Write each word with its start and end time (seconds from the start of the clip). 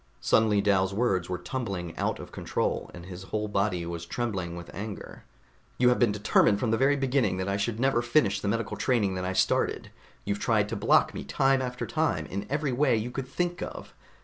Suddenly 0.19 0.61
Dal's 0.61 0.95
words 0.95 1.29
were 1.29 1.37
tumbling 1.37 1.95
out 1.95 2.17
of 2.17 2.31
control, 2.31 2.89
and 2.91 3.05
his 3.05 3.21
whole 3.25 3.47
body 3.47 3.85
was 3.85 4.03
trembling 4.03 4.55
with 4.55 4.73
anger. 4.73 5.25
"You 5.77 5.89
have 5.89 5.99
been 5.99 6.11
determined 6.11 6.59
from 6.59 6.71
the 6.71 6.75
very 6.79 6.95
beginning 6.95 7.37
that 7.37 7.47
I 7.47 7.57
should 7.57 7.79
never 7.79 8.01
finish 8.01 8.39
the 8.41 8.47
medical 8.47 8.77
training 8.77 9.13
that 9.13 9.25
I 9.25 9.33
started. 9.33 9.91
You've 10.25 10.39
tried 10.39 10.69
to 10.69 10.75
block 10.75 11.13
me 11.13 11.23
time 11.23 11.61
after 11.61 11.85
time, 11.85 12.25
in 12.25 12.47
every 12.49 12.71
way 12.71 12.97
you 12.97 13.11
could 13.11 13.27
think 13.27 13.61
of. 13.61 13.93